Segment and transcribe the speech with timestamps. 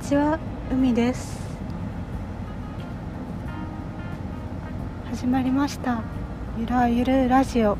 [0.00, 0.38] ちは
[0.72, 1.38] 海です。
[5.10, 6.02] 始まりました。
[6.58, 7.76] ゆらゆるラジオ。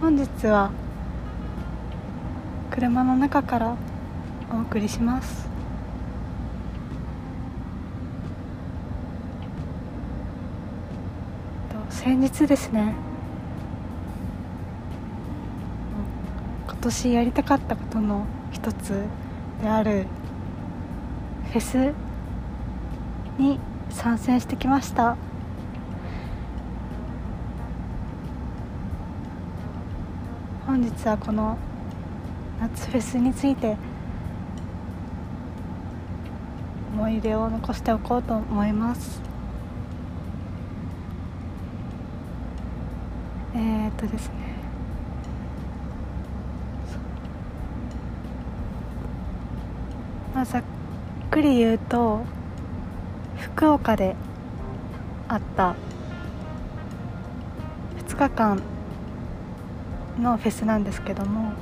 [0.00, 0.70] 本日は
[2.70, 3.76] 車の中から
[4.52, 5.48] お送りします。
[11.88, 12.94] と先日ですね
[16.82, 19.04] 年やりたかったことの一つ
[19.62, 20.06] である
[21.52, 21.94] フェス
[23.38, 25.16] に参戦してきました。
[30.66, 31.56] 本日はこの
[32.60, 33.76] 夏フェスについて
[36.94, 39.20] 思い出を残しておこうと思います。
[43.54, 44.51] えー、っとですね。
[50.34, 50.62] まあ、ざっ
[51.30, 52.24] くり言うと
[53.38, 54.16] 福岡で
[55.28, 55.74] あった
[58.06, 58.62] 2日間
[60.18, 61.52] のフェスなんですけども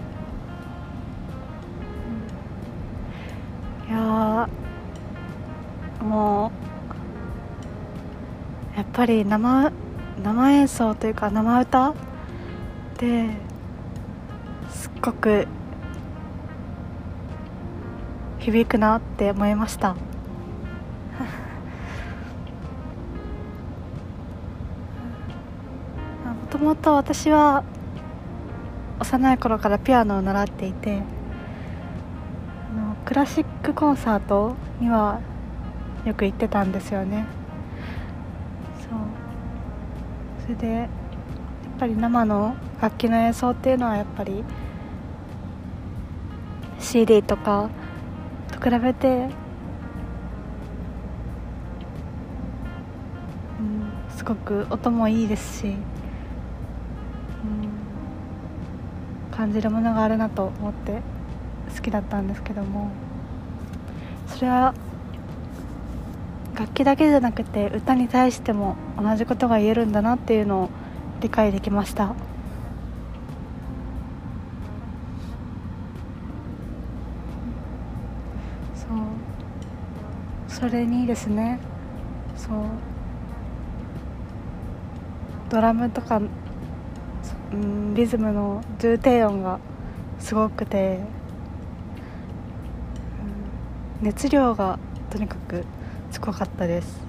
[3.89, 4.49] いや
[6.01, 6.53] も
[8.75, 9.73] うやっぱり生
[10.23, 11.95] 生演奏というか生歌
[12.99, 13.31] で
[14.71, 15.47] すっごく
[18.41, 19.95] 響くなって思いました。
[19.95, 19.99] も
[26.51, 27.63] ともと私は
[28.99, 31.03] 幼い頃からピアノを習っていて
[33.05, 35.21] クラシックコンサートには
[36.05, 37.27] よく行ってたんですよね。
[38.81, 38.99] そう。
[40.43, 40.89] それでやっ
[41.79, 44.45] ぱり生の楽器の演奏っていうのはやっぱり
[46.79, 47.71] CD とか
[48.63, 49.29] 比べて、
[53.59, 55.77] うん、すごく音もいいですし、うん、
[59.31, 61.01] 感じるものがあるなと思って
[61.75, 62.91] 好きだったんですけども。
[64.31, 64.75] それは
[66.55, 70.71] 楽器だけじゃなくて歌に対しても同じことが言えるんだなっていうのを
[71.21, 72.15] 理解できました。
[80.61, 81.59] それにですね
[82.37, 82.55] そう
[85.49, 86.21] ドラムとか、
[87.53, 89.59] うん、リズムの重低音が
[90.21, 91.01] すごくて、
[94.01, 94.79] うん、熱量が
[95.09, 95.65] とにかく
[96.11, 97.01] すごかったです。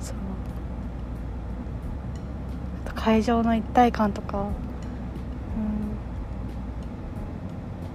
[0.00, 0.16] そう。
[2.94, 4.52] 会場の一体感とか、うん、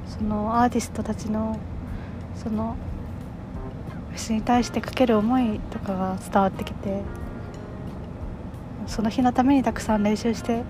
[0.06, 1.57] そのアーティストたちの
[2.35, 2.75] その
[4.15, 7.01] フェスに対してかける思いとかが伝わってきて
[8.87, 10.63] その日のためにたくさん練習して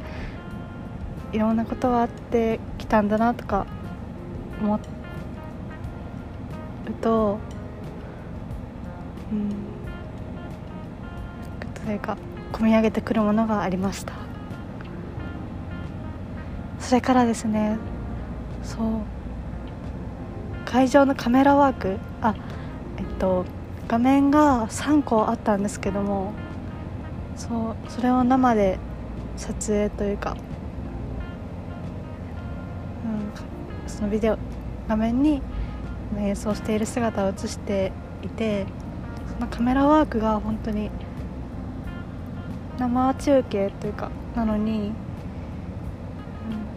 [1.32, 3.68] いろんなことがあってきたんだなとか
[4.60, 4.80] 思う
[7.02, 7.38] と
[9.32, 9.50] うん
[11.86, 12.18] というか
[12.52, 14.14] 込み上げてくるものがありました。
[16.80, 17.78] それからですね
[18.64, 19.02] そう
[20.66, 22.36] 会場のカメラワークあ
[23.16, 23.46] と
[23.88, 26.34] 画面が3個あったんですけども
[27.36, 28.80] そうそれを生で
[29.38, 30.36] 撮影というか、
[33.06, 34.38] うん、そのビデオ
[34.88, 35.42] 画面に
[36.18, 37.92] 演奏している姿を映して
[38.24, 38.66] いて
[39.34, 40.90] そのカメラワークが本当に
[42.80, 44.94] 生中継というかなのに、うん、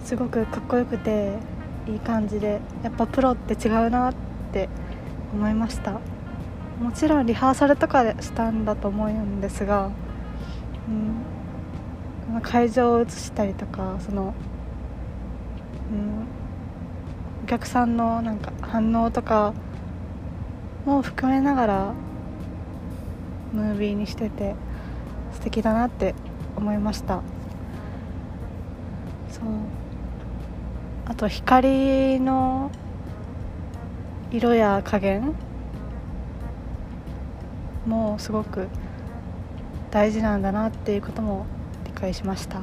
[0.04, 1.38] すごくかっこよくて
[1.86, 4.14] いい感じでやっぱプロって違うなっ
[4.52, 4.68] て
[5.32, 6.00] 思いました。
[6.80, 9.90] もちろんリハーサルとかでしたんだと思うんですが、
[12.34, 14.34] うん、会場を映したりとかその、
[15.92, 16.26] うん、
[17.44, 19.54] お客さんのなんか反応とか
[20.86, 21.94] も含めながら
[23.52, 24.54] ムービーにしてて
[25.32, 26.14] 素敵だなって
[26.56, 27.22] 思いました。
[29.30, 29.44] そう。
[31.06, 32.70] あと光の
[34.30, 35.34] 色や加減
[37.88, 38.68] もすごく
[39.90, 41.46] 大事なんだなっていうことも
[41.86, 42.58] 理解しました。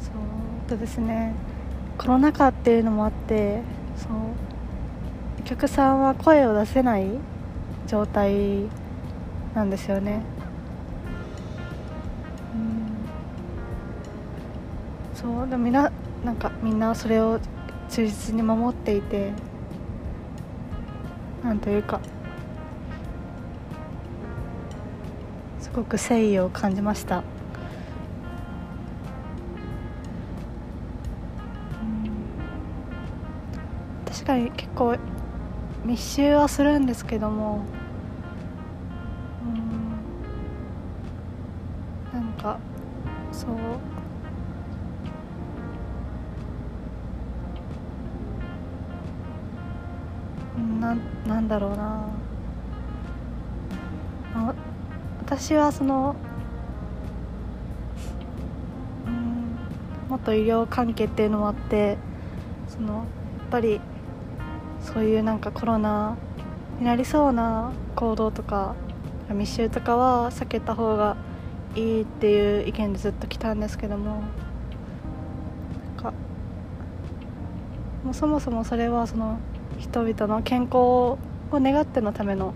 [0.00, 1.34] そうとですね
[1.98, 3.62] コロナ禍っていうのもあって
[3.96, 4.10] そう
[5.40, 7.06] お客さんは声を出せない
[7.86, 8.68] 状態
[9.54, 10.20] なんですよね。
[15.22, 15.92] そうでもみんな
[16.24, 17.38] なんかみんなそれを
[17.88, 19.32] 忠実に守っていて
[21.44, 22.00] なんというか
[25.60, 27.22] すごく誠意を感じました。
[34.06, 34.96] 確かに結構
[35.84, 37.64] 密集はするんですけども
[39.44, 39.48] う
[42.16, 42.20] ん。
[42.20, 42.60] なんか
[43.32, 43.50] そう。
[51.26, 52.06] なんだろうな。
[54.34, 54.54] あ
[55.24, 56.16] 私はその
[59.06, 59.56] うん
[60.08, 61.96] もっと医療関係っていうのもあって
[62.68, 63.04] そのやっ
[63.50, 63.80] ぱり
[64.80, 66.16] そういうなんかコロナ
[66.78, 68.74] になりそうな行動とか
[69.30, 71.16] 密集とかは避けた方が
[71.74, 74.22] いいっていう意見でずっと来たんですけども
[75.96, 76.12] なんか
[78.04, 79.38] もうそもそもそれはその
[79.82, 81.18] 人々の健康を
[81.52, 82.54] 願ってのための、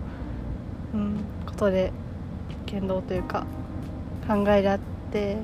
[0.93, 1.91] うん、ことで
[2.65, 3.45] 言動というか
[4.25, 4.79] 考えであっ
[5.11, 5.35] て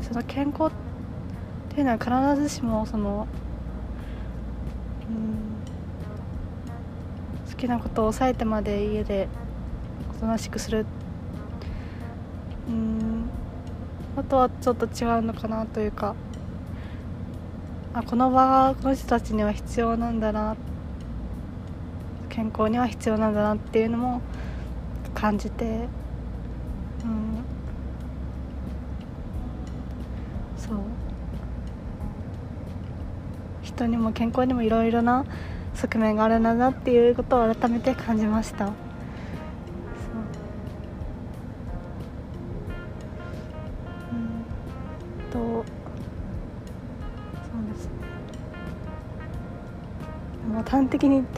[0.00, 0.70] その健康っ
[1.70, 3.26] ていうのは必ずしもその
[5.08, 5.58] うん
[7.50, 9.26] 好きなことを抑えてまで家で
[10.16, 10.86] おとなしくする
[12.68, 13.28] うん
[14.16, 16.14] あとはちょっと違うのかなというか
[17.98, 20.56] あこの場がこの人たちには必要なんだな。
[22.28, 24.20] 健康には必要なんだなっていうのも
[25.14, 25.64] 感じて。
[25.64, 25.88] うん。
[30.56, 30.76] そう。
[33.62, 35.24] 人にも健康にもいろいろな
[35.74, 38.87] 側面があるんだなっていうことを改めて感じました。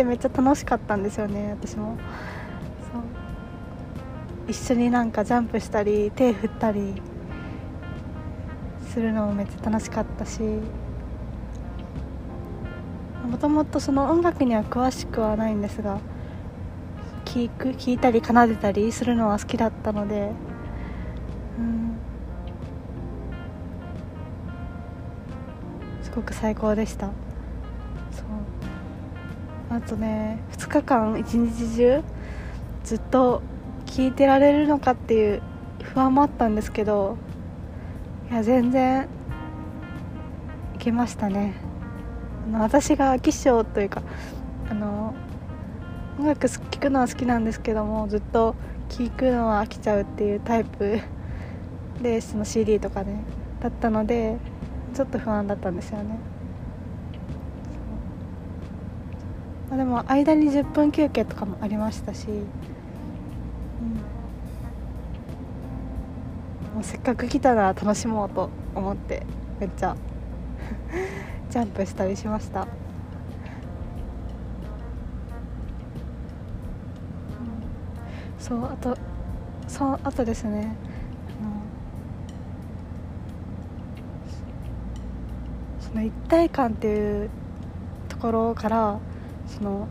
[0.00, 1.98] てめっちゃ楽しかったんですよね私も。
[2.92, 3.02] そう。
[4.50, 7.02] 一緒になんかジャンプしたり手振ったり
[8.88, 10.40] するのもめっちゃ楽しかったし
[13.30, 16.00] もともとその音楽には詳しくはないんですが
[17.26, 20.32] 聴く聞いたり奏でたりするのは好きだったので
[21.58, 21.96] うん。
[26.02, 27.29] すごく最高でした。
[29.70, 32.02] あとね2日間一日中
[32.82, 33.40] ずっと
[33.86, 35.42] 聴いてられるのかっていう
[35.82, 37.16] 不安もあったんですけど
[38.30, 39.08] いや全然
[40.74, 41.54] いけましたね。
[42.52, 44.02] 私が飽き性というか
[44.70, 45.14] あの
[46.18, 48.56] 音楽聴くのは好きなんですけどもずっと
[48.88, 50.98] 聴くのは飽きちゃうっていうタイプ
[52.02, 53.22] でその CD とかね
[53.60, 54.38] だったので
[54.94, 56.18] ちょっと不安だったんですよね。
[59.70, 62.34] まあ、でも間に10分休憩とかもありましたし、うん、
[66.74, 69.24] もうせっかく来たなら楽しもうと思って
[69.60, 69.96] めっちゃ
[71.48, 72.66] ジャンプしたりしました、
[78.38, 78.96] そうあと
[79.68, 80.74] そうあとですね
[85.80, 87.30] その一体感っていう
[88.08, 88.98] ところから
[89.56, 89.88] その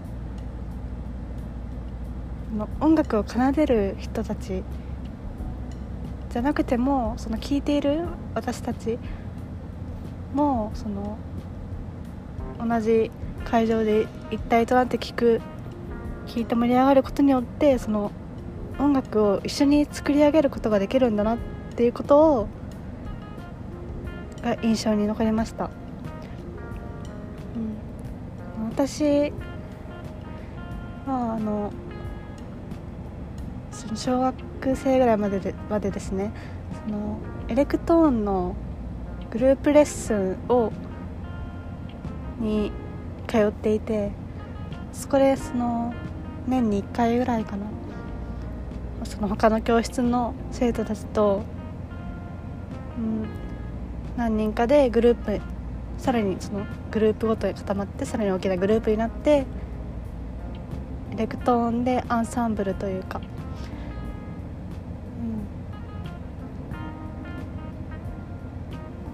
[2.55, 4.63] の音楽を奏でる人たち
[6.31, 8.97] じゃなくてもその聴いている私たち
[10.33, 11.17] もその
[12.59, 13.11] 同じ
[13.45, 15.41] 会場で一体となって聴く
[16.27, 18.11] 聴いて盛り上がることによってその
[18.79, 21.37] 音楽を一緒に作り上げることができるんだなっ
[21.75, 22.47] ていうことを
[24.41, 25.69] が印象に残りました、
[28.57, 29.33] うん、私
[31.39, 31.71] の
[33.71, 36.31] その小学生ぐらいまででまでですね。
[36.85, 37.17] その
[37.47, 38.55] エレクトーンの
[39.31, 40.71] グループレッスンを
[42.39, 42.71] に
[43.27, 44.11] 通っていて
[44.91, 45.93] そこでその
[46.47, 47.65] 年に1回ぐらいかな。
[49.03, 51.43] その他の教室の生徒たちと、
[52.97, 53.27] うん、
[54.17, 55.41] 何人かでグループ
[55.97, 59.45] さらにそのグループごとに固まってさらに大きなグループになって
[61.19, 63.19] レクトーンでアンサンブルというか、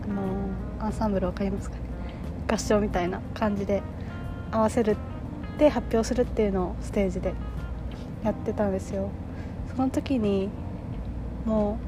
[0.07, 0.21] うん、あ
[0.79, 1.81] のアンサンブル分かりますかね？
[2.47, 3.81] 合唱みたいな感じで
[4.51, 4.95] 合わせるっ
[5.57, 7.33] て発表するっていうのをステージで
[8.23, 9.09] やってたんですよ。
[9.75, 10.49] その時に
[11.43, 11.79] も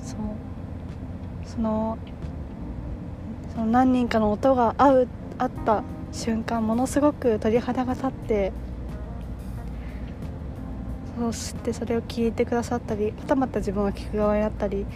[0.00, 0.18] うそう
[1.44, 1.98] その
[3.52, 5.08] その何人かの音が合う
[5.38, 5.82] 合った
[6.12, 8.52] 瞬間ものすごく鳥肌が立って
[11.18, 14.86] そしてそれを聞いてくださったりまたまた自分は聞く側になったり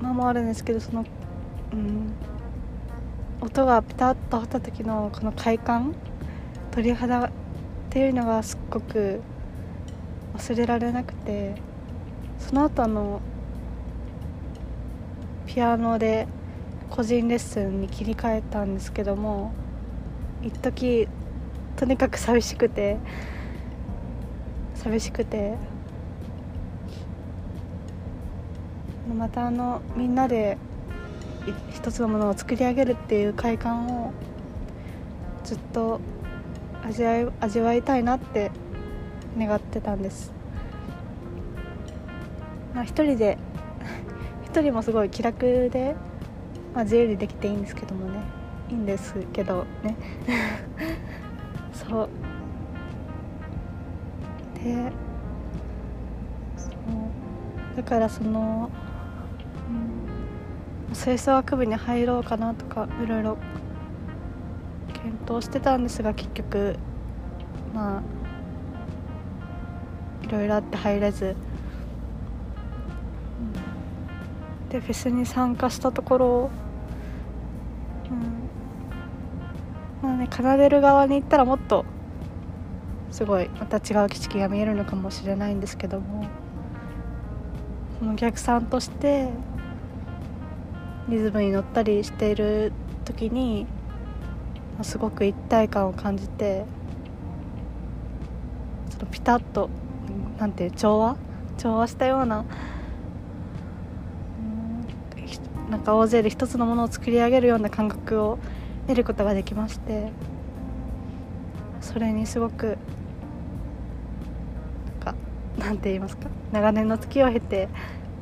[0.00, 1.04] まあもあるんですけどその、
[1.72, 2.12] うん、
[3.40, 5.94] 音がピタッと合った時のこの快感
[6.72, 7.30] 鳥肌っ
[7.90, 9.20] ていうのがすっごく
[10.36, 11.54] 忘れられなくて
[12.38, 13.20] その後あの
[15.46, 16.26] ピアノで
[16.90, 19.52] 個人レッスンに切り替えたんですけども
[20.42, 21.08] 一時
[21.76, 22.96] とにかく寂しくて
[24.74, 25.56] 寂しくて
[29.14, 30.58] またあのみんなで
[31.72, 34.12] 一つのものを作り上げるっていう快感を
[35.44, 36.00] ずっと
[36.82, 38.50] 味わい味わいたいなって
[39.38, 40.32] 願ってたんです。
[42.74, 43.38] まあ一人で
[44.44, 45.94] 一人もすごい気楽で、
[46.76, 48.20] まあ、自由にできていいんですけどもね。
[48.68, 49.96] いいんですけどね。
[51.72, 52.08] そう。
[54.62, 54.92] で
[56.54, 57.76] そう。
[57.78, 58.68] だからその、
[60.90, 63.38] うん、吹奏楽部に入ろうかなとかいろいろ
[64.92, 66.76] 検討してたんですが結局
[67.74, 68.02] まあ
[70.26, 71.36] いろいろあって入れず、
[74.68, 76.50] でフェスに参加したところ、
[80.30, 81.84] 奏でる側に行ったらもっと
[83.10, 86.26] すごいまた違う景色が見えるのかもしれないんですけども
[87.98, 89.28] そのお客さんとして
[91.08, 92.72] リズムに乗ったりしている
[93.04, 93.66] 時に
[94.82, 96.64] すごく一体感を感じて
[98.90, 99.70] そのピタッと
[100.38, 101.16] なんていう調和？
[101.56, 102.44] 調和したような
[105.70, 108.38] なんか大勢で一つのものを作り上げるような感覚を
[108.86, 110.10] 得ることができまして
[111.80, 112.78] それにすごく
[115.00, 115.14] なんか
[115.58, 117.68] なんて言いますか長年の月を経て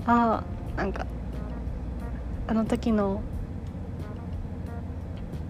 [0.06, 0.42] あ
[0.76, 1.06] あなんか
[2.46, 3.22] あの時の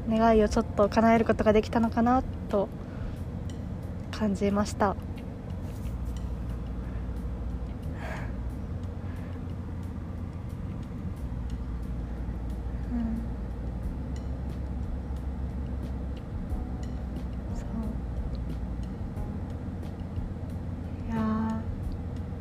[0.09, 2.69] 願いをちょっと叶えることができたのかなと
[4.11, 4.97] 感じました。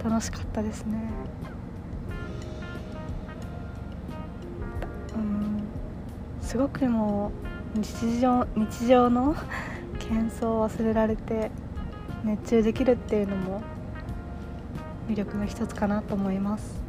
[0.03, 0.97] 楽しかったですね。
[5.15, 5.63] うん。
[6.41, 7.31] すごくも
[7.75, 9.33] う日常日常の
[9.99, 11.51] 喧騒を忘れられて
[12.23, 13.61] 熱中できるっていうのも
[15.07, 16.82] 魅力の一つかなと思います。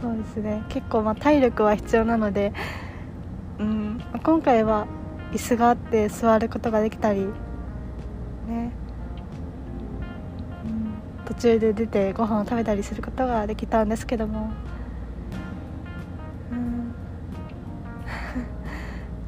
[0.00, 0.64] そうですね。
[0.70, 2.52] 結構まあ体力は必要なので、
[3.58, 4.86] うん、今回は
[5.32, 7.26] 椅子があって座ることができたり
[8.48, 8.72] ね、
[10.64, 14.50] うん、途中で出てご飯を食べたりすることができたんですけども、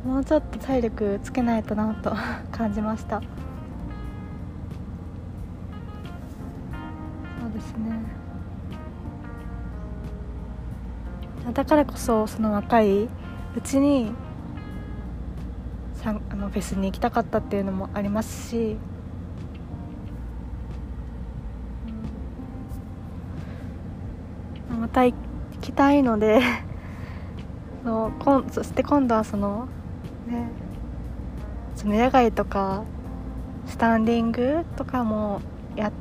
[0.05, 2.14] うん、 もうちょっと体力つけないとなと
[2.50, 3.21] 感じました。
[3.21, 3.26] そ
[7.47, 8.32] うですね。
[11.51, 13.09] だからこそその若いう
[13.65, 14.13] ちに
[15.95, 18.77] さあのフェスに行きたかったっていうのもありますし。
[24.81, 25.15] また行
[25.61, 26.41] きたいので
[27.85, 29.69] そこそして今度はその
[30.27, 30.49] ね
[31.77, 32.83] その野外とか
[33.67, 35.41] スタンディングとかも
[35.77, 35.93] や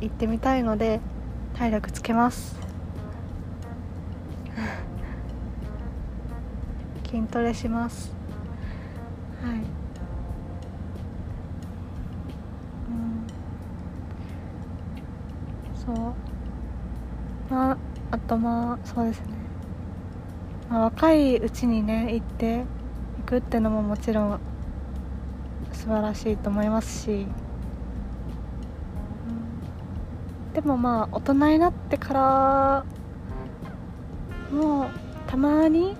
[0.00, 1.00] 行ってみたいので
[1.54, 2.69] 体力つけます。
[7.10, 8.14] 筋トレします。
[9.42, 9.56] はい。
[9.56, 9.64] うん。
[15.76, 16.14] そう。
[17.52, 17.76] まあ
[18.12, 19.26] あとまあそうですね、
[20.70, 22.64] まあ、若いうちにね行って
[23.18, 24.40] いくってのももちろん
[25.72, 27.12] 素晴らしいと思いますし、う
[30.50, 32.84] ん、でもまあ大人になってから
[34.52, 34.90] もう
[35.26, 35.96] たまに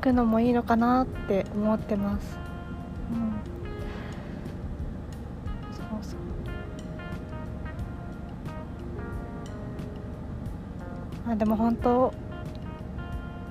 [0.00, 2.38] くのもいいのかなって思ってます、
[3.12, 3.32] うん、
[5.76, 6.20] そうそう。
[11.26, 12.12] まあでも本当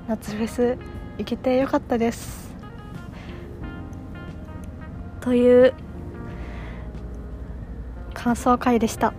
[0.08, 0.77] 夏フェス
[1.20, 2.50] 行けてよかったです。
[5.22, 5.74] という
[8.13, 9.13] 感想会でした。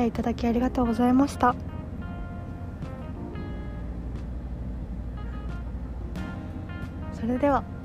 [0.00, 1.54] 合いいただきありがとうございました。
[7.12, 7.79] それでは。